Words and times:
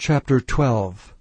Chapter 0.00 0.40
12 0.40 1.12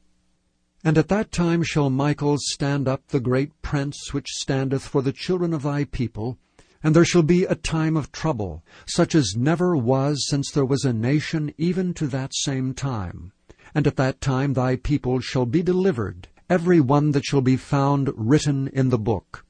And 0.83 0.99
at 0.99 1.07
that 1.07 1.31
time 1.31 1.63
shall 1.63 1.89
Michael 1.89 2.37
stand 2.39 2.87
up, 2.87 3.07
the 3.07 3.19
great 3.19 3.59
prince 3.63 4.13
which 4.13 4.29
standeth 4.29 4.83
for 4.83 5.01
the 5.01 5.11
children 5.11 5.51
of 5.51 5.63
thy 5.63 5.85
people, 5.85 6.37
and 6.83 6.95
there 6.95 7.03
shall 7.03 7.23
be 7.23 7.43
a 7.43 7.55
time 7.55 7.97
of 7.97 8.11
trouble, 8.11 8.63
such 8.85 9.15
as 9.15 9.35
never 9.35 9.75
was 9.75 10.27
since 10.29 10.51
there 10.51 10.63
was 10.63 10.85
a 10.85 10.93
nation 10.93 11.51
even 11.57 11.91
to 11.95 12.05
that 12.05 12.35
same 12.35 12.75
time. 12.75 13.31
And 13.73 13.87
at 13.87 13.95
that 13.95 14.21
time 14.21 14.53
thy 14.53 14.75
people 14.75 15.21
shall 15.21 15.47
be 15.47 15.63
delivered, 15.63 16.27
every 16.47 16.79
one 16.79 17.13
that 17.13 17.25
shall 17.25 17.41
be 17.41 17.57
found 17.57 18.11
written 18.15 18.67
in 18.67 18.89
the 18.89 18.99
book. 18.99 19.43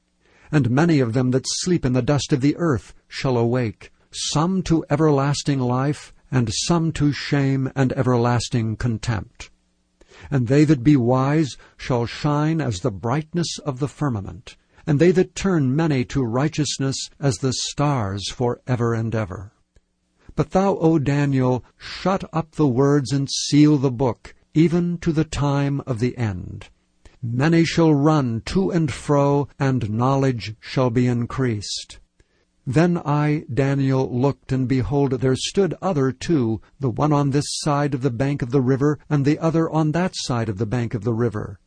And 0.50 0.70
many 0.70 1.00
of 1.00 1.12
them 1.12 1.32
that 1.32 1.44
sleep 1.46 1.84
in 1.84 1.92
the 1.92 2.00
dust 2.00 2.32
of 2.32 2.40
the 2.40 2.56
earth 2.56 2.94
shall 3.08 3.36
awake, 3.36 3.92
some 4.10 4.62
to 4.62 4.86
everlasting 4.88 5.60
life, 5.60 6.14
and 6.30 6.52
some 6.52 6.92
to 6.92 7.12
shame 7.12 7.70
and 7.74 7.92
everlasting 7.92 8.76
contempt. 8.76 9.50
And 10.30 10.48
they 10.48 10.64
that 10.64 10.82
be 10.82 10.96
wise 10.96 11.56
shall 11.76 12.06
shine 12.06 12.60
as 12.60 12.80
the 12.80 12.90
brightness 12.90 13.58
of 13.64 13.78
the 13.78 13.88
firmament, 13.88 14.56
and 14.86 14.98
they 14.98 15.10
that 15.12 15.34
turn 15.34 15.74
many 15.74 16.04
to 16.06 16.22
righteousness 16.22 17.10
as 17.20 17.36
the 17.36 17.52
stars 17.52 18.30
for 18.30 18.60
ever 18.66 18.94
and 18.94 19.14
ever. 19.14 19.52
But 20.34 20.50
thou, 20.50 20.76
O 20.78 20.98
Daniel, 20.98 21.64
shut 21.76 22.24
up 22.32 22.52
the 22.52 22.68
words 22.68 23.12
and 23.12 23.28
seal 23.30 23.76
the 23.76 23.90
book, 23.90 24.34
even 24.54 24.98
to 24.98 25.12
the 25.12 25.24
time 25.24 25.80
of 25.86 25.98
the 25.98 26.16
end. 26.16 26.68
Many 27.22 27.64
shall 27.64 27.92
run 27.92 28.42
to 28.46 28.70
and 28.70 28.92
fro, 28.92 29.48
and 29.58 29.90
knowledge 29.90 30.54
shall 30.60 30.90
be 30.90 31.06
increased. 31.06 31.98
Then 32.70 32.98
I, 32.98 33.46
Daniel, 33.50 34.14
looked, 34.14 34.52
and 34.52 34.68
behold, 34.68 35.12
there 35.12 35.34
stood 35.34 35.72
other 35.80 36.12
two, 36.12 36.60
the 36.78 36.90
one 36.90 37.14
on 37.14 37.30
this 37.30 37.46
side 37.48 37.94
of 37.94 38.02
the 38.02 38.10
bank 38.10 38.42
of 38.42 38.50
the 38.50 38.60
river, 38.60 38.98
and 39.08 39.24
the 39.24 39.38
other 39.38 39.70
on 39.70 39.92
that 39.92 40.12
side 40.14 40.50
of 40.50 40.58
the 40.58 40.66
bank 40.66 40.92
of 40.92 41.02
the 41.02 41.14
river. 41.14 41.58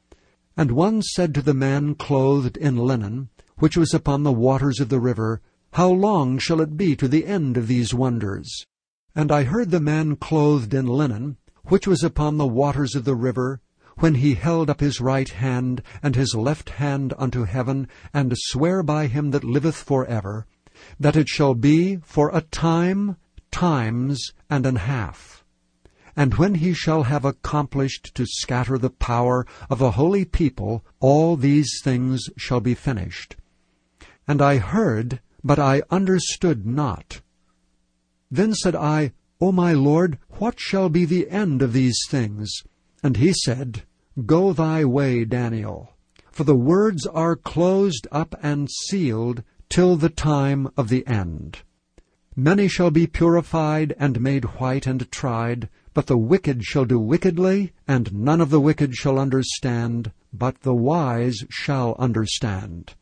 And 0.55 0.69
one 0.69 1.01
said 1.01 1.33
to 1.33 1.41
the 1.41 1.55
man 1.55 1.95
clothed 1.95 2.55
in 2.55 2.77
linen, 2.77 3.29
which 3.57 3.75
was 3.75 3.95
upon 3.95 4.21
the 4.21 4.31
waters 4.31 4.79
of 4.79 4.89
the 4.89 4.99
river, 4.99 5.41
How 5.73 5.89
long 5.89 6.37
shall 6.37 6.61
it 6.61 6.77
be 6.77 6.95
to 6.97 7.07
the 7.07 7.25
end 7.25 7.57
of 7.57 7.65
these 7.65 7.95
wonders? 7.95 8.67
And 9.15 9.31
I 9.31 9.45
heard 9.45 9.71
the 9.71 9.79
man 9.79 10.17
clothed 10.17 10.71
in 10.71 10.85
linen, 10.85 11.37
which 11.63 11.87
was 11.87 12.03
upon 12.03 12.37
the 12.37 12.45
waters 12.45 12.93
of 12.93 13.05
the 13.05 13.15
river, 13.15 13.59
when 13.97 14.13
he 14.13 14.35
held 14.35 14.69
up 14.69 14.81
his 14.81 15.01
right 15.01 15.29
hand 15.29 15.81
and 16.03 16.15
his 16.15 16.35
left 16.35 16.69
hand 16.69 17.15
unto 17.17 17.45
heaven, 17.45 17.87
and 18.13 18.35
sware 18.35 18.83
by 18.83 19.07
him 19.07 19.31
that 19.31 19.43
liveth 19.43 19.77
for 19.77 20.05
ever, 20.05 20.45
that 20.99 21.15
it 21.15 21.27
shall 21.27 21.53
be 21.53 21.97
for 22.03 22.29
a 22.35 22.41
time, 22.41 23.17
times, 23.51 24.33
and 24.49 24.65
an 24.65 24.77
half. 24.77 25.43
And 26.15 26.33
when 26.35 26.55
he 26.55 26.73
shall 26.73 27.03
have 27.03 27.23
accomplished 27.23 28.13
to 28.15 28.25
scatter 28.25 28.77
the 28.77 28.89
power 28.89 29.45
of 29.69 29.81
a 29.81 29.91
holy 29.91 30.25
people, 30.25 30.83
all 30.99 31.37
these 31.37 31.79
things 31.83 32.29
shall 32.37 32.59
be 32.59 32.75
finished. 32.75 33.37
And 34.27 34.41
I 34.41 34.57
heard, 34.57 35.21
but 35.43 35.59
I 35.59 35.83
understood 35.89 36.65
not. 36.65 37.21
Then 38.29 38.53
said 38.53 38.75
I, 38.75 39.13
O 39.39 39.51
my 39.51 39.73
Lord, 39.73 40.19
what 40.37 40.59
shall 40.59 40.89
be 40.89 41.05
the 41.05 41.29
end 41.29 41.61
of 41.61 41.73
these 41.73 41.97
things? 42.07 42.51
And 43.01 43.17
he 43.17 43.33
said, 43.33 43.83
Go 44.25 44.53
thy 44.53 44.85
way, 44.85 45.25
Daniel, 45.25 45.93
for 46.29 46.43
the 46.43 46.55
words 46.55 47.07
are 47.07 47.35
closed 47.35 48.07
up 48.11 48.35
and 48.43 48.69
sealed 48.69 49.43
till 49.71 49.95
the 49.95 50.09
time 50.09 50.69
of 50.75 50.89
the 50.89 51.07
end. 51.07 51.59
Many 52.35 52.67
shall 52.67 52.91
be 52.91 53.07
purified 53.07 53.95
and 53.97 54.19
made 54.19 54.59
white 54.59 54.85
and 54.85 55.09
tried, 55.11 55.69
but 55.93 56.07
the 56.07 56.17
wicked 56.17 56.63
shall 56.63 56.83
do 56.83 56.99
wickedly, 56.99 57.71
and 57.87 58.13
none 58.13 58.41
of 58.41 58.49
the 58.49 58.59
wicked 58.59 58.95
shall 58.95 59.17
understand, 59.17 60.11
but 60.33 60.59
the 60.61 60.75
wise 60.75 61.45
shall 61.49 61.95
understand. 61.97 62.95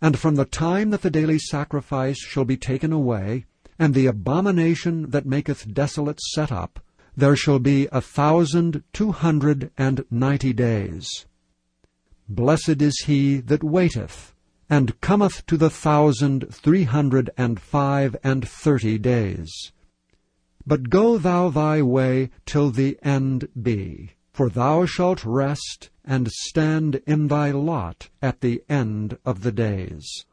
And 0.00 0.16
from 0.16 0.36
the 0.36 0.44
time 0.44 0.90
that 0.90 1.02
the 1.02 1.10
daily 1.10 1.40
sacrifice 1.40 2.18
shall 2.18 2.44
be 2.44 2.56
taken 2.56 2.92
away, 2.92 3.46
and 3.76 3.92
the 3.92 4.06
abomination 4.06 5.10
that 5.10 5.26
maketh 5.26 5.74
desolate 5.74 6.20
set 6.20 6.52
up, 6.52 6.78
there 7.16 7.34
shall 7.34 7.58
be 7.58 7.88
a 7.90 8.00
thousand 8.00 8.84
two 8.92 9.10
hundred 9.10 9.72
and 9.76 10.04
ninety 10.08 10.52
days. 10.52 11.26
Blessed 12.28 12.80
is 12.80 12.96
he 13.06 13.40
that 13.40 13.64
waiteth, 13.64 14.34
and 14.70 14.98
cometh 15.00 15.44
to 15.46 15.56
the 15.56 15.68
thousand 15.68 16.46
three 16.54 16.84
hundred 16.84 17.28
and 17.36 17.60
five 17.60 18.16
and 18.22 18.48
thirty 18.48 18.96
days. 18.96 19.72
But 20.64 20.88
go 20.88 21.18
thou 21.18 21.50
thy 21.50 21.82
way 21.82 22.30
till 22.46 22.70
the 22.70 22.96
end 23.02 23.48
be, 23.60 24.12
for 24.32 24.48
thou 24.48 24.86
shalt 24.86 25.24
rest 25.24 25.90
and 26.04 26.30
stand 26.30 27.02
in 27.06 27.26
thy 27.26 27.50
lot 27.50 28.08
at 28.22 28.40
the 28.40 28.62
end 28.68 29.18
of 29.24 29.42
the 29.42 29.52
days. 29.52 30.24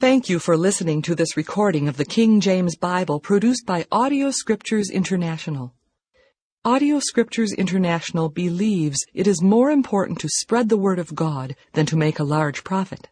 Thank 0.00 0.28
you 0.28 0.38
for 0.38 0.56
listening 0.56 1.02
to 1.02 1.14
this 1.14 1.36
recording 1.36 1.88
of 1.88 1.96
the 1.96 2.04
King 2.04 2.40
James 2.40 2.76
Bible 2.76 3.20
produced 3.20 3.64
by 3.64 3.86
Audio 3.92 4.30
Scriptures 4.30 4.90
International. 4.90 5.72
Audio 6.66 6.98
Scriptures 6.98 7.52
International 7.52 8.30
believes 8.30 9.04
it 9.12 9.26
is 9.26 9.42
more 9.42 9.70
important 9.70 10.18
to 10.20 10.30
spread 10.30 10.70
the 10.70 10.78
Word 10.78 10.98
of 10.98 11.14
God 11.14 11.54
than 11.74 11.84
to 11.84 11.94
make 11.94 12.18
a 12.18 12.24
large 12.24 12.64
profit. 12.64 13.10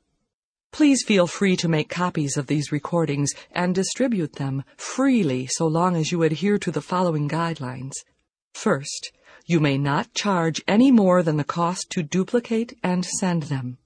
Please 0.73 1.05
feel 1.07 1.27
free 1.27 1.55
to 1.59 1.69
make 1.69 1.91
copies 1.91 2.39
of 2.39 2.47
these 2.47 2.73
recordings 2.73 3.31
and 3.51 3.75
distribute 3.75 4.37
them 4.37 4.65
freely 4.79 5.47
so 5.51 5.67
long 5.67 5.97
as 5.97 6.11
you 6.11 6.23
adhere 6.23 6.57
to 6.57 6.71
the 6.71 6.81
following 6.81 7.29
guidelines. 7.29 7.93
First, 8.55 9.13
you 9.45 9.61
may 9.61 9.77
not 9.77 10.15
charge 10.15 10.63
any 10.67 10.91
more 10.91 11.23
than 11.23 11.37
the 11.37 11.45
cost 11.45 11.89
to 11.91 12.03
duplicate 12.03 12.79
and 12.83 13.05
send 13.05 13.43
them. 13.45 13.77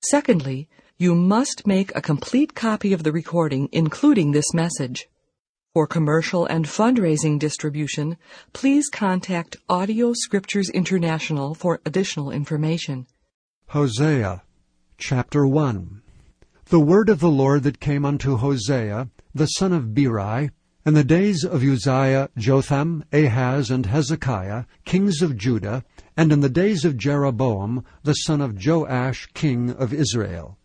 Secondly, 0.00 0.68
you 0.96 1.16
must 1.16 1.66
make 1.66 1.90
a 1.96 2.00
complete 2.00 2.54
copy 2.54 2.92
of 2.92 3.02
the 3.02 3.10
recording, 3.10 3.68
including 3.72 4.30
this 4.30 4.54
message. 4.54 5.08
For 5.74 5.86
commercial 5.86 6.46
and 6.46 6.64
fundraising 6.64 7.38
distribution, 7.38 8.16
please 8.54 8.88
contact 8.88 9.58
Audio 9.68 10.14
Scriptures 10.14 10.70
International 10.70 11.54
for 11.54 11.80
additional 11.84 12.30
information. 12.30 13.06
Hosea 13.68 14.42
chapter 14.96 15.46
1 15.46 16.00
The 16.66 16.80
word 16.80 17.10
of 17.10 17.20
the 17.20 17.30
Lord 17.30 17.64
that 17.64 17.80
came 17.80 18.06
unto 18.06 18.38
Hosea, 18.38 19.10
the 19.34 19.46
son 19.46 19.74
of 19.74 19.92
Beeri, 19.92 20.50
in 20.86 20.94
the 20.94 21.04
days 21.04 21.44
of 21.44 21.62
Uzziah, 21.62 22.30
Jotham, 22.38 23.04
Ahaz, 23.12 23.70
and 23.70 23.84
Hezekiah, 23.84 24.64
kings 24.86 25.20
of 25.20 25.36
Judah, 25.36 25.84
and 26.16 26.32
in 26.32 26.40
the 26.40 26.48
days 26.48 26.86
of 26.86 26.96
Jeroboam, 26.96 27.84
the 28.04 28.14
son 28.14 28.40
of 28.40 28.56
Joash, 28.64 29.26
king 29.34 29.70
of 29.72 29.92
Israel. 29.92 30.56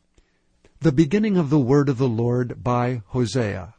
The 0.80 0.94
beginning 0.94 1.36
of 1.36 1.50
the 1.50 1.60
word 1.60 1.90
of 1.90 1.98
the 1.98 2.08
Lord 2.08 2.64
by 2.64 3.02
Hosea. 3.08 3.76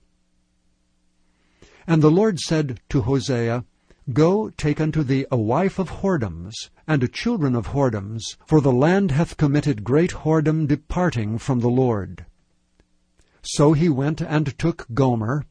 And 1.86 2.02
the 2.02 2.10
Lord 2.10 2.38
said 2.38 2.80
to 2.88 3.02
Hosea, 3.02 3.64
Go, 4.12 4.50
take 4.50 4.80
unto 4.80 5.02
thee 5.02 5.24
a 5.30 5.36
wife 5.36 5.78
of 5.78 5.90
whoredoms, 5.90 6.52
and 6.86 7.12
children 7.12 7.54
of 7.54 7.68
whoredoms, 7.68 8.22
for 8.46 8.60
the 8.60 8.72
land 8.72 9.10
hath 9.10 9.36
committed 9.36 9.84
great 9.84 10.12
whoredom 10.12 10.66
departing 10.66 11.38
from 11.38 11.60
the 11.60 11.70
Lord. 11.70 12.26
So 13.42 13.72
he 13.72 13.88
went 13.88 14.20
and 14.20 14.58
took 14.58 14.86
Gomer, 14.92 15.44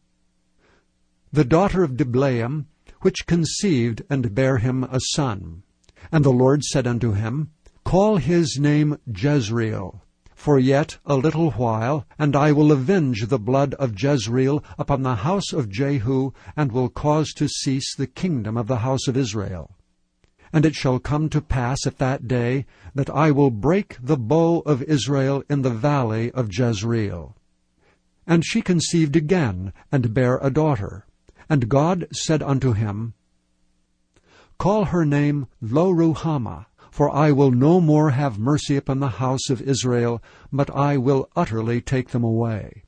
the 1.32 1.44
daughter 1.44 1.84
of 1.84 1.98
Diblaim, 1.98 2.68
which 3.02 3.26
conceived 3.26 4.04
and 4.08 4.36
bare 4.36 4.60
him 4.60 4.84
a 4.84 5.00
son. 5.14 5.64
And 6.12 6.24
the 6.24 6.32
Lord 6.32 6.64
said 6.64 6.86
unto 6.86 7.14
him, 7.14 7.50
Call 7.84 8.18
his 8.18 8.60
name 8.60 9.00
Jezreel, 9.08 10.03
for 10.44 10.60
yet 10.60 10.98
a 11.06 11.16
little 11.16 11.52
while, 11.52 12.06
and 12.20 12.36
I 12.36 12.52
will 12.52 12.74
avenge 12.74 13.28
the 13.28 13.40
blood 13.40 13.76
of 13.76 13.98
Jezreel 13.98 14.62
upon 14.78 15.02
the 15.02 15.16
house 15.16 15.54
of 15.54 15.70
Jehu, 15.70 16.34
and 16.58 16.70
will 16.70 16.90
cause 16.90 17.32
to 17.36 17.48
cease 17.48 17.96
the 17.96 18.08
kingdom 18.08 18.58
of 18.58 18.68
the 18.68 18.80
house 18.80 19.08
of 19.08 19.16
Israel. 19.16 19.78
And 20.52 20.66
it 20.66 20.76
shall 20.76 21.00
come 21.00 21.30
to 21.30 21.40
pass 21.40 21.88
at 21.88 21.98
that 22.00 22.28
day 22.28 22.66
that 22.94 23.10
I 23.10 23.32
will 23.32 23.52
break 23.52 23.96
the 24.04 24.18
bow 24.18 24.60
of 24.66 24.84
Israel 24.84 25.46
in 25.50 25.62
the 25.62 25.70
valley 25.70 26.30
of 26.32 26.52
Jezreel. 26.52 27.38
And 28.28 28.44
she 28.44 28.62
conceived 28.62 29.16
again, 29.16 29.72
and 29.94 30.14
bare 30.14 30.40
a 30.40 30.50
daughter. 30.50 31.06
And 31.48 31.70
God 31.70 32.06
said 32.12 32.44
unto 32.44 32.74
him, 32.74 33.14
Call 34.58 34.86
her 34.86 35.06
name 35.06 35.48
Lo-ruhamah, 35.62 36.66
for 36.94 37.10
I 37.10 37.32
will 37.32 37.50
no 37.50 37.82
more 37.82 38.12
have 38.12 38.38
mercy 38.38 38.76
upon 38.76 39.00
the 39.00 39.18
house 39.18 39.50
of 39.50 39.64
Israel, 39.64 40.22
but 40.52 40.70
I 40.70 40.96
will 40.96 41.28
utterly 41.36 41.82
take 41.82 42.10
them 42.10 42.24
away. 42.24 42.84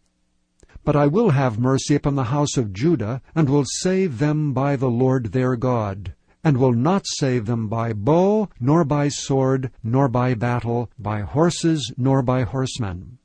But 0.84 0.96
I 0.96 1.08
will 1.08 1.32
have 1.32 1.58
mercy 1.58 1.96
upon 1.96 2.14
the 2.14 2.26
house 2.26 2.56
of 2.56 2.72
Judah, 2.72 3.24
and 3.34 3.50
will 3.50 3.66
save 3.66 4.20
them 4.20 4.54
by 4.54 4.76
the 4.76 4.92
Lord 4.92 5.32
their 5.32 5.56
God, 5.56 6.14
and 6.44 6.58
will 6.58 6.72
not 6.72 7.08
save 7.08 7.48
them 7.48 7.68
by 7.68 7.94
bow, 7.94 8.48
nor 8.60 8.86
by 8.86 9.08
sword, 9.08 9.72
nor 9.84 10.08
by 10.08 10.36
battle, 10.36 10.92
by 11.00 11.22
horses, 11.22 11.92
nor 11.98 12.22
by 12.22 12.44
horsemen. 12.44 13.18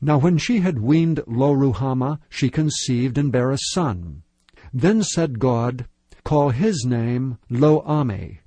Now 0.00 0.18
when 0.18 0.38
she 0.38 0.58
had 0.58 0.80
weaned 0.80 1.22
Lo-ruhamah, 1.28 2.18
she 2.28 2.50
conceived 2.50 3.16
and 3.16 3.30
bare 3.30 3.52
a 3.52 3.58
son. 3.58 4.24
Then 4.72 5.04
said 5.04 5.38
God, 5.38 5.86
call 6.24 6.50
his 6.50 6.84
name 6.84 7.38
Lo-Ammi. 7.48 8.40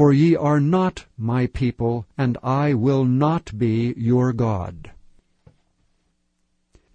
For 0.00 0.14
ye 0.14 0.34
are 0.34 0.60
not 0.60 1.04
my 1.18 1.46
people, 1.46 2.06
and 2.16 2.38
I 2.42 2.72
will 2.72 3.04
not 3.04 3.58
be 3.58 3.92
your 3.98 4.32
God. 4.32 4.92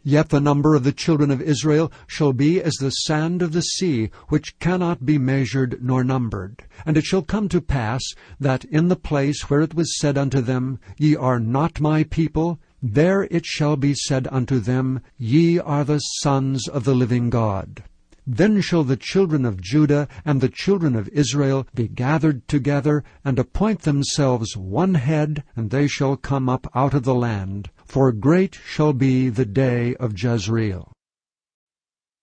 Yet 0.03 0.29
the 0.29 0.39
number 0.39 0.73
of 0.73 0.83
the 0.83 0.91
children 0.91 1.29
of 1.29 1.39
Israel 1.39 1.91
shall 2.07 2.33
be 2.33 2.59
as 2.59 2.73
the 2.79 2.89
sand 2.89 3.43
of 3.43 3.51
the 3.51 3.61
sea, 3.61 4.09
which 4.29 4.57
cannot 4.57 5.05
be 5.05 5.19
measured 5.19 5.83
nor 5.83 6.03
numbered. 6.03 6.63
And 6.83 6.97
it 6.97 7.05
shall 7.05 7.21
come 7.21 7.47
to 7.49 7.61
pass, 7.61 8.01
that 8.39 8.65
in 8.65 8.87
the 8.87 8.95
place 8.95 9.51
where 9.51 9.61
it 9.61 9.75
was 9.75 9.99
said 9.99 10.17
unto 10.17 10.41
them, 10.41 10.79
Ye 10.97 11.15
are 11.15 11.39
not 11.39 11.79
my 11.79 12.05
people, 12.05 12.59
there 12.81 13.27
it 13.29 13.45
shall 13.45 13.75
be 13.75 13.93
said 13.93 14.27
unto 14.31 14.57
them, 14.57 14.99
Ye 15.19 15.59
are 15.59 15.83
the 15.83 15.99
sons 15.99 16.67
of 16.67 16.85
the 16.85 16.95
living 16.95 17.29
God. 17.29 17.83
Then 18.27 18.61
shall 18.61 18.83
the 18.83 18.97
children 18.97 19.45
of 19.45 19.61
Judah 19.61 20.07
and 20.23 20.41
the 20.41 20.49
children 20.49 20.95
of 20.95 21.09
Israel 21.09 21.67
be 21.73 21.87
gathered 21.87 22.47
together, 22.47 23.03
and 23.23 23.37
appoint 23.37 23.81
themselves 23.81 24.57
one 24.57 24.95
head, 24.95 25.43
and 25.55 25.69
they 25.69 25.87
shall 25.87 26.17
come 26.17 26.49
up 26.49 26.67
out 26.73 26.93
of 26.93 27.03
the 27.03 27.15
land 27.15 27.69
for 27.85 28.11
great 28.11 28.59
shall 28.65 28.93
be 28.93 29.29
the 29.29 29.45
day 29.45 29.95
of 29.95 30.21
Jezreel. 30.21 30.91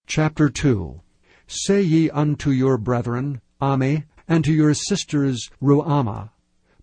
Chapter 0.06 0.50
2 0.50 1.00
Say 1.46 1.82
ye 1.82 2.10
unto 2.10 2.50
your 2.50 2.76
brethren, 2.76 3.40
Ammi, 3.60 4.04
and 4.28 4.44
to 4.44 4.52
your 4.52 4.74
sisters, 4.74 5.50
Ruhamah, 5.62 6.30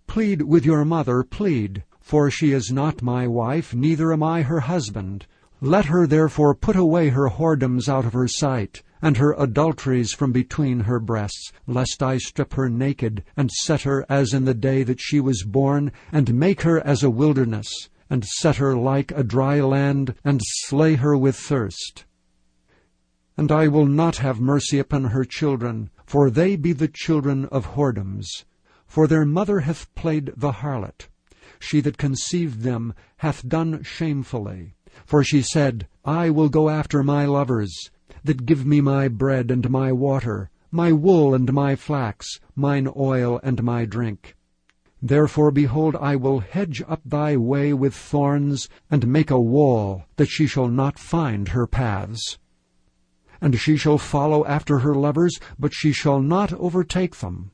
Plead 0.08 0.44
with 0.44 0.66
your 0.66 0.86
mother, 0.86 1.24
plead, 1.24 1.84
for 2.00 2.32
she 2.32 2.52
is 2.52 2.72
not 2.72 3.02
my 3.04 3.28
wife, 3.28 3.76
neither 3.76 4.12
am 4.12 4.24
I 4.24 4.42
her 4.44 4.62
husband. 4.62 5.28
Let 5.62 5.86
her 5.86 6.08
therefore 6.08 6.56
put 6.56 6.78
away 6.78 7.10
her 7.10 7.30
whoredoms 7.30 7.90
out 7.90 8.06
of 8.06 8.14
her 8.14 8.30
sight, 8.30 8.82
and 9.02 9.18
her 9.18 9.34
adulteries 9.38 10.14
from 10.14 10.32
between 10.32 10.82
her 10.82 11.02
breasts, 11.02 11.52
lest 11.68 12.02
I 12.02 12.18
strip 12.18 12.54
her 12.54 12.70
naked, 12.70 13.26
and 13.36 13.52
set 13.52 13.82
her 13.82 14.06
as 14.08 14.34
in 14.34 14.46
the 14.46 14.54
day 14.54 14.84
that 14.84 15.02
she 15.02 15.20
was 15.20 15.44
born, 15.44 15.92
and 16.14 16.34
make 16.34 16.62
her 16.62 16.80
as 16.88 17.04
a 17.04 17.10
wilderness, 17.10 17.90
and 18.10 18.24
set 18.24 18.56
her 18.56 18.74
like 18.74 19.12
a 19.12 19.24
dry 19.24 19.60
land, 19.60 20.16
and 20.24 20.40
slay 20.44 20.96
her 20.96 21.18
with 21.18 21.36
thirst. 21.36 22.06
And 23.36 23.52
I 23.52 23.68
will 23.68 23.86
not 23.86 24.18
have 24.18 24.40
mercy 24.40 24.80
upon 24.80 25.06
her 25.06 25.26
children, 25.26 25.90
for 26.06 26.30
they 26.30 26.56
be 26.56 26.72
the 26.72 26.88
children 26.88 27.46
of 27.46 27.74
whoredoms. 27.74 28.46
For 28.88 29.08
their 29.08 29.26
mother 29.26 29.60
hath 29.60 29.94
played 29.94 30.32
the 30.38 30.54
harlot. 30.54 31.10
She 31.60 31.82
that 31.82 31.98
conceived 31.98 32.62
them 32.62 32.94
hath 33.18 33.48
done 33.48 33.84
shamefully. 33.84 34.76
For 35.06 35.24
she 35.24 35.42
said, 35.42 35.88
I 36.04 36.30
will 36.30 36.50
go 36.50 36.70
after 36.70 37.04
my 37.04 37.26
lovers, 37.26 37.92
that 38.24 38.46
give 38.46 38.66
me 38.66 38.82
my 38.82 39.08
bread 39.08 39.52
and 39.52 39.70
my 39.70 39.92
water, 39.92 40.50
my 40.72 40.92
wool 40.92 41.34
and 41.34 41.52
my 41.54 41.76
flax, 41.76 42.40
mine 42.56 42.88
oil 42.96 43.40
and 43.44 43.64
my 43.64 43.86
drink. 43.86 44.36
Therefore, 45.02 45.52
behold, 45.52 45.96
I 45.96 46.16
will 46.16 46.42
hedge 46.42 46.84
up 46.88 47.02
thy 47.06 47.38
way 47.38 47.74
with 47.74 47.96
thorns, 47.96 48.68
and 48.92 49.08
make 49.08 49.32
a 49.32 49.40
wall, 49.40 50.04
that 50.18 50.30
she 50.30 50.46
shall 50.46 50.68
not 50.68 51.00
find 51.00 51.50
her 51.50 51.66
paths. 51.66 52.38
And 53.40 53.58
she 53.58 53.78
shall 53.78 53.98
follow 53.98 54.46
after 54.46 54.80
her 54.80 54.94
lovers, 54.94 55.40
but 55.58 55.74
she 55.74 55.94
shall 55.94 56.22
not 56.22 56.52
overtake 56.54 57.18
them. 57.18 57.52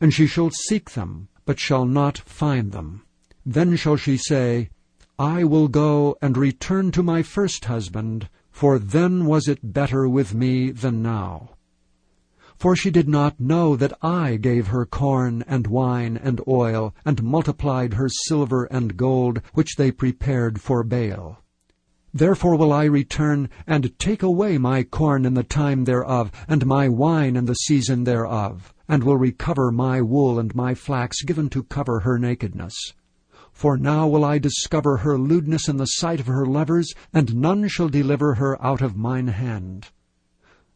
And 0.00 0.14
she 0.14 0.26
shall 0.26 0.50
seek 0.50 0.92
them, 0.92 1.28
but 1.44 1.60
shall 1.60 1.84
not 1.84 2.16
find 2.18 2.72
them. 2.72 3.02
Then 3.44 3.76
shall 3.76 3.96
she 3.96 4.16
say, 4.16 4.70
I 5.18 5.44
will 5.44 5.68
go 5.68 6.18
and 6.20 6.36
return 6.36 6.90
to 6.90 7.02
my 7.02 7.22
first 7.22 7.64
husband, 7.64 8.28
for 8.50 8.78
then 8.78 9.24
was 9.24 9.48
it 9.48 9.72
better 9.72 10.06
with 10.06 10.34
me 10.34 10.70
than 10.70 11.00
now. 11.02 11.52
For 12.58 12.76
she 12.76 12.90
did 12.90 13.08
not 13.08 13.40
know 13.40 13.76
that 13.76 13.96
I 14.02 14.36
gave 14.36 14.66
her 14.66 14.84
corn 14.84 15.42
and 15.46 15.66
wine 15.66 16.18
and 16.22 16.42
oil, 16.46 16.94
and 17.04 17.22
multiplied 17.22 17.94
her 17.94 18.10
silver 18.10 18.64
and 18.64 18.98
gold, 18.98 19.40
which 19.54 19.76
they 19.76 19.90
prepared 19.90 20.60
for 20.60 20.82
Baal. 20.82 21.42
Therefore 22.12 22.56
will 22.56 22.72
I 22.72 22.84
return, 22.84 23.48
and 23.66 23.98
take 23.98 24.22
away 24.22 24.58
my 24.58 24.82
corn 24.82 25.24
in 25.24 25.32
the 25.32 25.42
time 25.42 25.84
thereof, 25.84 26.30
and 26.46 26.66
my 26.66 26.90
wine 26.90 27.36
in 27.36 27.46
the 27.46 27.54
season 27.54 28.04
thereof, 28.04 28.74
and 28.86 29.02
will 29.02 29.16
recover 29.16 29.72
my 29.72 30.02
wool 30.02 30.38
and 30.38 30.54
my 30.54 30.74
flax 30.74 31.22
given 31.22 31.48
to 31.50 31.62
cover 31.62 32.00
her 32.00 32.18
nakedness. 32.18 32.74
For 33.56 33.78
now 33.78 34.06
will 34.06 34.22
I 34.22 34.36
discover 34.38 34.98
her 34.98 35.16
lewdness 35.16 35.66
in 35.66 35.78
the 35.78 35.86
sight 35.86 36.20
of 36.20 36.26
her 36.26 36.44
lovers, 36.44 36.92
and 37.14 37.36
none 37.36 37.68
shall 37.68 37.88
deliver 37.88 38.34
her 38.34 38.62
out 38.62 38.82
of 38.82 38.98
mine 38.98 39.28
hand. 39.28 39.86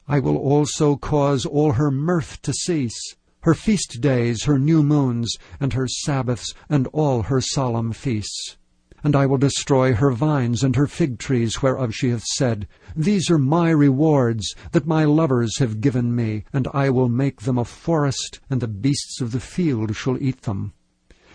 I 0.09 0.19
will 0.19 0.39
also 0.39 0.97
cause 0.97 1.45
all 1.45 1.73
her 1.73 1.91
mirth 1.91 2.41
to 2.41 2.55
cease, 2.55 3.17
her 3.43 3.53
feast 3.53 4.01
days, 4.01 4.45
her 4.45 4.59
new 4.59 4.83
moons, 4.83 5.37
and 5.61 5.75
her 5.75 5.87
Sabbaths, 5.87 6.55
and 6.71 6.87
all 6.87 7.25
her 7.25 7.43
solemn 7.43 7.93
feasts. 7.93 8.57
And 9.05 9.15
I 9.15 9.27
will 9.27 9.37
destroy 9.37 9.93
her 9.93 10.13
vines 10.13 10.65
and 10.65 10.75
her 10.77 10.87
fig 10.87 11.19
trees, 11.19 11.61
whereof 11.61 11.95
she 11.95 12.09
hath 12.09 12.25
said, 12.25 12.67
These 12.97 13.31
are 13.31 13.37
my 13.37 13.69
rewards, 13.69 14.55
that 14.73 14.87
my 14.87 15.05
lovers 15.05 15.59
have 15.59 15.83
given 15.83 16.17
me, 16.17 16.45
and 16.51 16.67
I 16.73 16.89
will 16.89 17.11
make 17.11 17.43
them 17.43 17.59
a 17.59 17.67
forest, 17.67 18.41
and 18.49 18.63
the 18.63 18.69
beasts 18.69 19.21
of 19.21 19.33
the 19.33 19.39
field 19.39 19.95
shall 19.95 20.17
eat 20.17 20.43
them. 20.43 20.73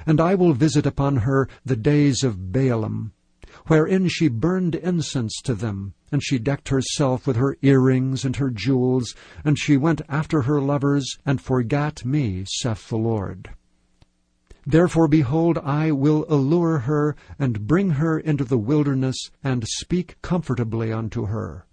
And 0.06 0.22
I 0.22 0.36
will 0.36 0.54
visit 0.54 0.86
upon 0.86 1.18
her 1.18 1.48
the 1.66 1.76
days 1.76 2.24
of 2.24 2.52
Baalim, 2.52 3.12
wherein 3.68 4.08
she 4.08 4.28
burned 4.28 4.76
incense 4.76 5.42
to 5.42 5.56
them, 5.56 5.94
and 6.12 6.24
she 6.24 6.38
decked 6.38 6.70
herself 6.70 7.26
with 7.26 7.38
her 7.38 7.58
earrings 7.62 8.24
and 8.24 8.36
her 8.36 8.50
jewels, 8.50 9.16
and 9.44 9.58
she 9.58 9.78
went 9.78 10.02
after 10.08 10.44
her 10.44 10.62
lovers, 10.62 11.18
and 11.26 11.42
forgat 11.42 12.06
me, 12.06 12.46
saith 12.48 12.90
the 12.90 12.98
Lord. 12.98 13.50
Therefore, 14.68 15.08
behold, 15.08 15.60
I 15.60 15.92
will 15.92 16.26
allure 16.28 16.80
her, 16.80 17.16
and 17.38 17.68
bring 17.68 17.92
her 17.92 18.20
into 18.20 18.44
the 18.44 18.58
wilderness, 18.58 19.18
and 19.44 19.64
speak 19.68 20.18
comfortably 20.22 20.92
unto 20.92 21.26
her. 21.26 21.68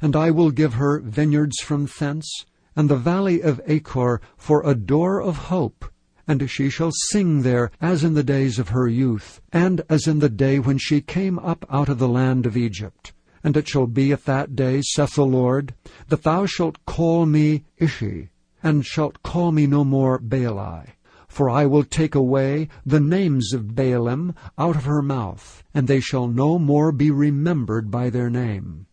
And 0.00 0.16
I 0.16 0.30
will 0.30 0.50
give 0.50 0.74
her 0.74 1.00
vineyards 1.00 1.60
from 1.60 1.86
thence, 1.86 2.44
and 2.74 2.88
the 2.88 2.96
valley 2.96 3.40
of 3.40 3.60
Achor 3.66 4.20
for 4.36 4.64
a 4.64 4.74
door 4.74 5.20
of 5.20 5.36
hope, 5.36 5.84
and 6.28 6.48
she 6.50 6.68
shall 6.68 6.92
sing 6.92 7.40
there 7.40 7.70
as 7.80 8.04
in 8.04 8.12
the 8.12 8.22
days 8.22 8.58
of 8.58 8.68
her 8.68 8.86
youth, 8.86 9.40
and 9.50 9.80
as 9.88 10.06
in 10.06 10.18
the 10.18 10.28
day 10.28 10.58
when 10.58 10.76
she 10.76 11.00
came 11.00 11.38
up 11.38 11.64
out 11.70 11.88
of 11.88 11.98
the 11.98 12.06
land 12.06 12.44
of 12.44 12.56
Egypt. 12.56 13.14
And 13.42 13.56
it 13.56 13.66
shall 13.66 13.86
be 13.86 14.12
at 14.12 14.26
that 14.26 14.54
day, 14.54 14.82
saith 14.82 15.14
the 15.14 15.24
Lord, 15.24 15.74
that 16.08 16.24
thou 16.24 16.44
shalt 16.44 16.84
call 16.84 17.24
me 17.24 17.64
Ishi, 17.78 18.28
and 18.62 18.84
shalt 18.84 19.22
call 19.22 19.52
me 19.52 19.66
no 19.66 19.84
more 19.84 20.18
Baali. 20.18 20.88
For 21.28 21.48
I 21.48 21.64
will 21.64 21.84
take 21.84 22.14
away 22.14 22.68
the 22.84 23.00
names 23.00 23.52
of 23.54 23.74
Baalim 23.74 24.34
out 24.58 24.76
of 24.76 24.84
her 24.84 25.02
mouth, 25.02 25.62
and 25.72 25.88
they 25.88 26.00
shall 26.00 26.26
no 26.26 26.58
more 26.58 26.92
be 26.92 27.10
remembered 27.10 27.90
by 27.90 28.10
their 28.10 28.28
name. 28.28 28.86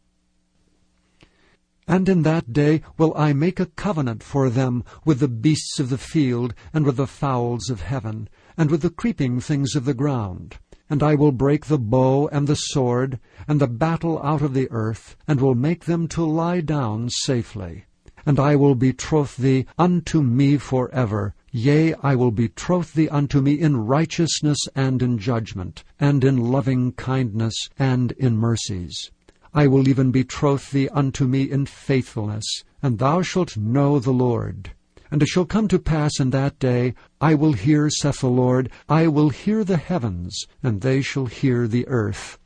And 1.88 2.10
in 2.10 2.24
that 2.24 2.52
day 2.52 2.82
will 2.98 3.14
I 3.16 3.34
make 3.34 3.60
a 3.60 3.68
covenant 3.68 4.24
for 4.24 4.50
them 4.50 4.84
with 5.06 5.20
the 5.20 5.28
beasts 5.28 5.80
of 5.80 5.90
the 5.90 6.00
field, 6.00 6.56
and 6.74 6.84
with 6.86 6.98
the 6.98 7.06
fowls 7.06 7.70
of 7.70 7.82
heaven, 7.82 8.28
and 8.58 8.72
with 8.72 8.82
the 8.82 8.90
creeping 8.90 9.40
things 9.40 9.76
of 9.76 9.86
the 9.86 9.94
ground. 9.94 10.58
And 10.90 11.04
I 11.04 11.16
will 11.16 11.32
break 11.32 11.66
the 11.66 11.78
bow 11.78 12.28
and 12.30 12.48
the 12.48 12.56
sword, 12.56 13.20
and 13.48 13.62
the 13.62 13.68
battle 13.68 14.20
out 14.24 14.42
of 14.42 14.54
the 14.54 14.68
earth, 14.72 15.16
and 15.28 15.40
will 15.40 15.56
make 15.56 15.86
them 15.86 16.08
to 16.10 16.24
lie 16.24 16.62
down 16.62 17.10
safely. 17.10 17.86
And 18.26 18.40
I 18.40 18.56
will 18.56 18.76
betroth 18.76 19.38
thee 19.38 19.68
unto 19.78 20.24
me 20.24 20.58
for 20.58 20.90
ever. 20.92 21.36
Yea, 21.52 21.94
I 22.02 22.16
will 22.16 22.32
betroth 22.32 22.94
thee 22.94 23.10
unto 23.10 23.42
me 23.42 23.54
in 23.54 23.78
righteousness 23.78 24.58
and 24.76 25.02
in 25.02 25.20
judgment, 25.20 25.84
and 26.00 26.24
in 26.24 26.38
loving 26.38 26.94
kindness 26.94 27.70
and 27.78 28.12
in 28.14 28.38
mercies. 28.38 29.12
I 29.58 29.68
will 29.68 29.88
even 29.88 30.12
betroth 30.12 30.72
thee 30.72 30.90
unto 30.90 31.26
me 31.28 31.50
in 31.50 31.66
faithfulness, 31.66 32.44
and 32.84 33.00
thou 33.00 33.22
shalt 33.22 33.56
know 33.56 34.00
the 34.00 34.12
Lord. 34.12 34.72
And 35.10 35.22
it 35.22 35.30
shall 35.30 35.46
come 35.46 35.70
to 35.70 35.80
pass 35.80 36.20
in 36.20 36.32
that 36.32 36.60
day, 36.60 36.94
I 37.22 37.36
will 37.36 37.54
hear, 37.54 37.90
saith 37.90 38.20
the 38.20 38.28
Lord, 38.28 38.70
I 38.90 39.08
will 39.08 39.30
hear 39.30 39.64
the 39.64 39.78
heavens, 39.78 40.46
and 40.62 40.82
they 40.82 41.02
shall 41.02 41.28
hear 41.28 41.70
the 41.70 41.88
earth. 41.88 42.38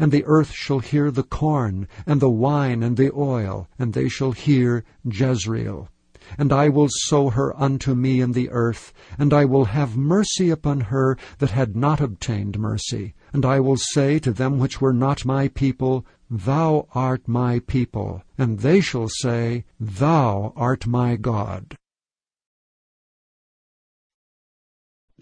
And 0.00 0.10
the 0.10 0.24
earth 0.24 0.50
shall 0.50 0.80
hear 0.80 1.12
the 1.12 1.22
corn, 1.22 1.86
and 2.04 2.20
the 2.20 2.28
wine, 2.28 2.82
and 2.82 2.96
the 2.96 3.12
oil, 3.14 3.68
and 3.78 3.92
they 3.92 4.08
shall 4.08 4.32
hear 4.32 4.84
Jezreel. 5.04 5.88
And 6.36 6.52
I 6.52 6.68
will 6.68 6.88
sow 6.90 7.30
her 7.30 7.56
unto 7.56 7.94
me 7.94 8.20
in 8.20 8.32
the 8.32 8.50
earth, 8.50 8.92
and 9.16 9.32
I 9.32 9.44
will 9.44 9.66
have 9.66 9.96
mercy 9.96 10.50
upon 10.50 10.80
her 10.80 11.16
that 11.38 11.52
had 11.52 11.76
not 11.76 12.00
obtained 12.00 12.58
mercy. 12.58 13.14
And 13.32 13.46
I 13.46 13.60
will 13.60 13.76
say 13.76 14.18
to 14.18 14.32
them 14.32 14.58
which 14.58 14.80
were 14.80 14.92
not 14.92 15.24
my 15.24 15.46
people, 15.48 16.04
Thou 16.30 16.86
art 16.94 17.26
my 17.26 17.60
people, 17.60 18.22
and 18.36 18.58
they 18.58 18.82
shall 18.82 19.08
say, 19.08 19.64
Thou 19.80 20.52
art 20.54 20.86
my 20.86 21.16
God. 21.16 21.78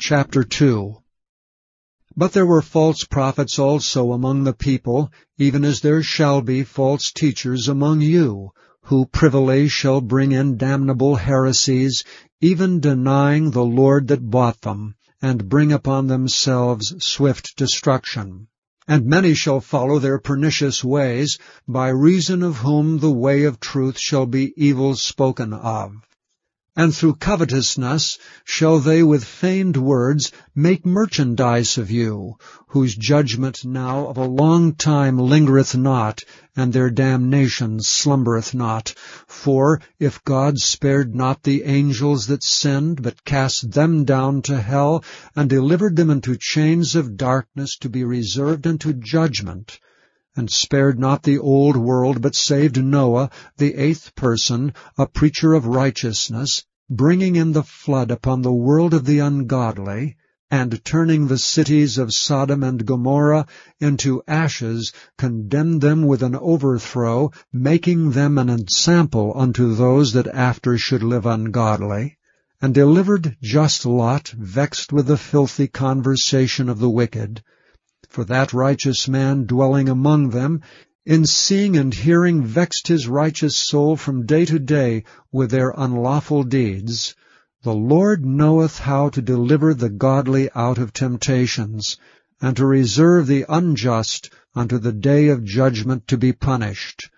Chapter 0.01 0.43
2 0.43 0.97
But 2.17 2.33
there 2.33 2.45
were 2.45 2.61
false 2.61 3.05
prophets 3.05 3.57
also 3.57 4.13
among 4.13 4.43
the 4.43 4.53
people, 4.53 5.13
even 5.39 5.65
as 5.65 5.81
there 5.81 6.03
shall 6.03 6.43
be 6.43 6.65
false 6.65 7.13
teachers 7.13 7.69
among 7.69 8.01
you, 8.01 8.51
who 8.83 9.07
privily 9.07 9.69
shall 9.69 10.01
bring 10.01 10.33
in 10.33 10.57
damnable 10.57 11.15
heresies, 11.15 12.03
even 12.41 12.81
denying 12.81 13.53
the 13.53 13.65
Lord 13.65 14.09
that 14.09 14.29
bought 14.29 14.63
them, 14.63 14.97
and 15.23 15.49
bring 15.49 15.71
upon 15.71 16.09
themselves 16.09 16.97
swift 16.99 17.57
destruction. 17.57 18.49
And 18.89 19.07
many 19.07 19.35
shall 19.35 19.61
follow 19.61 19.99
their 19.99 20.19
pernicious 20.19 20.85
ways, 20.85 21.39
by 21.67 21.89
reason 21.89 22.43
of 22.43 22.59
whom 22.59 22.99
the 22.99 23.11
way 23.11 23.43
of 23.43 23.59
truth 23.59 23.99
shall 23.99 24.27
be 24.27 24.53
evil 24.57 24.95
spoken 24.95 25.53
of. 25.53 25.93
And 26.79 26.95
through 26.95 27.15
covetousness 27.15 28.19
shall 28.45 28.81
they 28.81 29.03
with 29.03 29.25
feigned 29.25 29.79
words 29.79 30.31
make 30.55 30.85
merchandise 30.85 31.79
of 31.79 31.91
you, 31.91 32.37
whose 32.69 32.95
judgment 32.95 33.65
now 33.65 34.09
of 34.09 34.19
a 34.19 34.27
long 34.27 34.75
time 34.75 35.19
lingereth 35.19 35.75
not, 35.75 36.23
and 36.55 36.75
their 36.75 36.91
damnation 36.91 37.81
slumbereth 37.81 38.53
not. 38.53 38.93
For 39.27 39.81
if 39.99 40.23
God 40.25 40.59
spared 40.59 41.15
not 41.15 41.45
the 41.45 41.63
angels 41.63 42.27
that 42.27 42.43
sinned, 42.43 43.03
but 43.03 43.25
cast 43.25 43.71
them 43.71 44.05
down 44.05 44.43
to 44.43 44.61
hell, 44.61 45.03
and 45.35 45.49
delivered 45.49 45.97
them 45.97 46.11
into 46.11 46.37
chains 46.37 46.95
of 46.95 47.17
darkness 47.17 47.79
to 47.79 47.89
be 47.89 48.05
reserved 48.05 48.67
unto 48.67 48.93
judgment, 48.93 49.81
and 50.37 50.51
spared 50.51 50.99
not 50.99 51.23
the 51.23 51.39
old 51.39 51.77
world, 51.77 52.21
but 52.21 52.35
saved 52.35 52.83
Noah, 52.85 53.31
the 53.57 53.75
eighth 53.75 54.15
person, 54.15 54.75
a 54.99 55.07
preacher 55.07 55.55
of 55.55 55.67
righteousness, 55.67 56.63
bringing 56.91 57.37
in 57.37 57.53
the 57.53 57.63
flood 57.63 58.11
upon 58.11 58.43
the 58.43 58.53
world 58.53 58.93
of 58.93 59.07
the 59.07 59.19
ungodly, 59.19 60.15
and 60.51 60.85
turning 60.85 61.27
the 61.27 61.39
cities 61.39 61.99
of 61.99 62.15
Sodom 62.15 62.63
and 62.63 62.87
Gomorrah 62.87 63.47
into 63.81 64.23
ashes, 64.29 64.93
condemned 65.19 65.81
them 65.81 66.03
with 66.03 66.23
an 66.23 66.37
overthrow, 66.37 67.33
making 67.53 68.13
them 68.13 68.39
an 68.39 68.49
ensample 68.49 69.33
unto 69.35 69.75
those 69.75 70.13
that 70.13 70.29
after 70.29 70.79
should 70.79 71.03
live 71.03 71.27
ungodly, 71.27 72.19
and 72.61 72.75
delivered 72.75 73.37
just 73.43 73.85
Lot, 73.85 74.29
vexed 74.39 74.93
with 74.93 75.07
the 75.07 75.17
filthy 75.17 75.67
conversation 75.67 76.69
of 76.69 76.79
the 76.79 76.91
wicked, 76.91 77.43
for 78.17 78.25
that 78.25 78.55
righteous 78.55 79.07
man 79.09 79.45
dwelling 79.45 79.91
among 79.91 80.31
them, 80.31 80.63
in 81.05 81.27
seeing 81.27 81.77
and 81.77 81.93
hearing 81.93 82.43
vexed 82.43 82.89
his 82.89 83.07
righteous 83.07 83.55
soul 83.55 83.95
from 83.95 84.25
day 84.25 84.43
to 84.43 84.59
day 84.59 85.05
with 85.31 85.51
their 85.51 85.75
unlawful 85.77 86.43
deeds. 86.43 87.15
The 87.63 87.75
Lord 87.75 88.25
knoweth 88.25 88.79
how 88.79 89.11
to 89.11 89.21
deliver 89.21 89.75
the 89.75 89.91
godly 89.91 90.49
out 90.55 90.79
of 90.79 90.95
temptations, 90.95 91.99
and 92.41 92.57
to 92.57 92.65
reserve 92.65 93.27
the 93.27 93.45
unjust 93.51 94.31
unto 94.55 94.79
the 94.79 94.95
day 94.95 95.29
of 95.29 95.45
judgment 95.45 96.09
to 96.09 96.17
be 96.17 96.33
punished. 96.33 97.11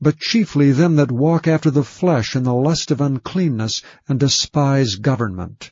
But 0.00 0.18
chiefly 0.18 0.72
them 0.72 0.96
that 0.96 1.12
walk 1.12 1.46
after 1.46 1.70
the 1.70 1.84
flesh 1.84 2.34
in 2.34 2.44
the 2.44 2.54
lust 2.54 2.90
of 2.90 3.02
uncleanness, 3.02 3.82
and 4.08 4.18
despise 4.18 4.94
government. 4.94 5.70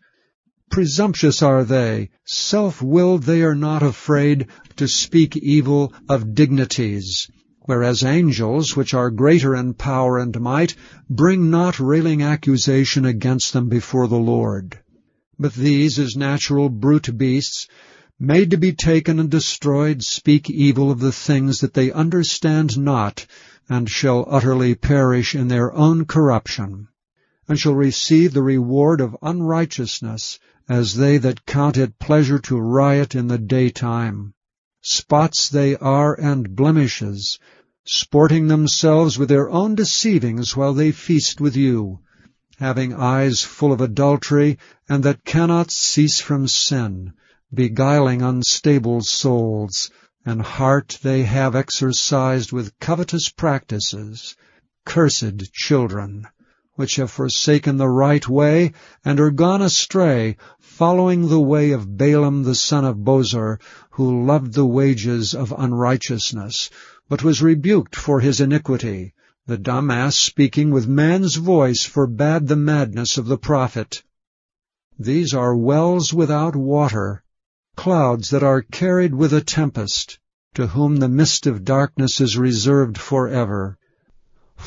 Presumptuous 0.74 1.40
are 1.40 1.62
they, 1.62 2.10
self-willed 2.24 3.22
they 3.22 3.42
are 3.42 3.54
not 3.54 3.84
afraid 3.84 4.48
to 4.74 4.88
speak 4.88 5.36
evil 5.36 5.92
of 6.08 6.34
dignities, 6.34 7.30
whereas 7.60 8.02
angels, 8.02 8.74
which 8.74 8.92
are 8.92 9.12
greater 9.12 9.54
in 9.54 9.74
power 9.74 10.18
and 10.18 10.40
might, 10.40 10.74
bring 11.08 11.48
not 11.48 11.78
railing 11.78 12.22
accusation 12.22 13.04
against 13.04 13.52
them 13.52 13.68
before 13.68 14.08
the 14.08 14.18
Lord. 14.18 14.76
But 15.38 15.54
these, 15.54 16.00
as 16.00 16.16
natural 16.16 16.68
brute 16.68 17.16
beasts, 17.16 17.68
made 18.18 18.50
to 18.50 18.56
be 18.56 18.72
taken 18.72 19.20
and 19.20 19.30
destroyed, 19.30 20.02
speak 20.02 20.50
evil 20.50 20.90
of 20.90 20.98
the 20.98 21.12
things 21.12 21.60
that 21.60 21.74
they 21.74 21.92
understand 21.92 22.76
not, 22.76 23.26
and 23.68 23.88
shall 23.88 24.26
utterly 24.28 24.74
perish 24.74 25.36
in 25.36 25.46
their 25.46 25.72
own 25.72 26.04
corruption, 26.04 26.88
and 27.46 27.60
shall 27.60 27.74
receive 27.74 28.32
the 28.32 28.42
reward 28.42 29.00
of 29.00 29.16
unrighteousness, 29.22 30.40
as 30.68 30.94
they 30.94 31.18
that 31.18 31.44
count 31.44 31.76
it 31.76 31.98
pleasure 31.98 32.38
to 32.38 32.58
riot 32.58 33.14
in 33.14 33.28
the 33.28 33.38
daytime. 33.38 34.32
Spots 34.80 35.48
they 35.48 35.76
are 35.76 36.14
and 36.18 36.56
blemishes, 36.56 37.38
sporting 37.84 38.48
themselves 38.48 39.18
with 39.18 39.28
their 39.28 39.50
own 39.50 39.74
deceivings 39.74 40.56
while 40.56 40.72
they 40.72 40.90
feast 40.90 41.40
with 41.40 41.54
you, 41.54 42.00
having 42.58 42.94
eyes 42.94 43.42
full 43.42 43.72
of 43.72 43.80
adultery, 43.80 44.58
and 44.88 45.02
that 45.04 45.24
cannot 45.24 45.70
cease 45.70 46.20
from 46.20 46.48
sin, 46.48 47.12
beguiling 47.52 48.22
unstable 48.22 49.02
souls, 49.02 49.90
and 50.24 50.40
heart 50.40 50.98
they 51.02 51.24
have 51.24 51.54
exercised 51.54 52.52
with 52.52 52.78
covetous 52.78 53.28
practices, 53.28 54.34
cursed 54.86 55.52
children 55.52 56.26
which 56.76 56.96
have 56.96 57.10
forsaken 57.10 57.76
the 57.76 57.88
right 57.88 58.28
way, 58.28 58.72
and 59.04 59.20
are 59.20 59.30
gone 59.30 59.62
astray, 59.62 60.36
following 60.58 61.28
the 61.28 61.40
way 61.40 61.70
of 61.70 61.96
Balaam 61.96 62.42
the 62.42 62.54
son 62.54 62.84
of 62.84 63.04
Bosor, 63.04 63.60
who 63.90 64.26
loved 64.26 64.54
the 64.54 64.66
wages 64.66 65.34
of 65.34 65.54
unrighteousness, 65.56 66.70
but 67.08 67.22
was 67.22 67.42
rebuked 67.42 67.94
for 67.94 68.20
his 68.20 68.40
iniquity. 68.40 69.14
The 69.46 69.58
dumb 69.58 69.90
ass 69.90 70.16
speaking 70.16 70.70
with 70.70 70.88
man's 70.88 71.36
voice 71.36 71.84
forbade 71.84 72.48
the 72.48 72.56
madness 72.56 73.18
of 73.18 73.26
the 73.26 73.38
prophet. 73.38 74.02
These 74.98 75.34
are 75.34 75.54
wells 75.54 76.14
without 76.14 76.56
water, 76.56 77.22
clouds 77.76 78.30
that 78.30 78.42
are 78.42 78.62
carried 78.62 79.14
with 79.14 79.32
a 79.32 79.42
tempest, 79.42 80.18
to 80.54 80.68
whom 80.68 80.96
the 80.96 81.08
mist 81.08 81.46
of 81.46 81.64
darkness 81.64 82.20
is 82.20 82.38
reserved 82.38 82.96
forever. 82.96 83.76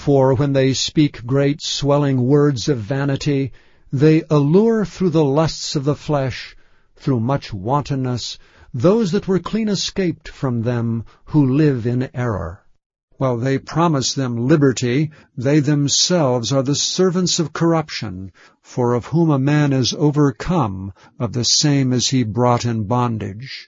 For 0.08 0.36
when 0.36 0.54
they 0.54 0.74
speak 0.74 1.26
great 1.26 1.62
swelling 1.62 2.22
words 2.22 2.70
of 2.70 2.78
vanity, 2.78 3.52
they 3.92 4.24
allure 4.30 4.86
through 4.86 5.10
the 5.10 5.26
lusts 5.26 5.76
of 5.76 5.84
the 5.86 5.96
flesh, 5.96 6.56
through 6.96 7.20
much 7.20 7.52
wantonness, 7.52 8.38
those 8.74 9.12
that 9.12 9.28
were 9.28 9.40
clean 9.40 9.68
escaped 9.68 10.30
from 10.30 10.62
them 10.62 11.04
who 11.26 11.46
live 11.46 11.86
in 11.86 12.10
error. 12.14 12.62
While 13.18 13.38
they 13.38 13.58
promise 13.58 14.14
them 14.14 14.48
liberty, 14.48 15.10
they 15.36 15.60
themselves 15.60 16.54
are 16.54 16.64
the 16.64 16.76
servants 16.76 17.40
of 17.40 17.52
corruption, 17.52 18.32
for 18.62 18.94
of 18.94 19.08
whom 19.08 19.32
a 19.32 19.40
man 19.40 19.74
is 19.74 19.96
overcome, 19.96 20.94
of 21.20 21.34
the 21.34 21.44
same 21.44 21.92
is 21.92 22.10
he 22.10 22.24
brought 22.24 22.66
in 22.66 22.84
bondage. 22.84 23.68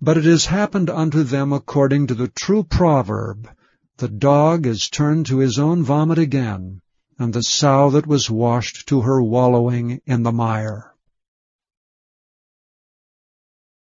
But 0.00 0.18
it 0.18 0.24
has 0.24 0.46
happened 0.46 0.90
unto 0.90 1.22
them 1.22 1.52
according 1.52 2.08
to 2.08 2.14
the 2.14 2.28
true 2.28 2.64
proverb, 2.64 3.48
The 3.96 4.08
dog 4.08 4.66
is 4.66 4.90
turned 4.90 5.26
to 5.26 5.38
his 5.38 5.58
own 5.58 5.82
vomit 5.82 6.18
again, 6.18 6.80
and 7.18 7.32
the 7.32 7.42
sow 7.42 7.88
that 7.90 8.06
was 8.06 8.30
washed 8.30 8.86
to 8.88 9.00
her 9.00 9.22
wallowing 9.22 10.00
in 10.04 10.22
the 10.22 10.32
mire. 10.32 10.92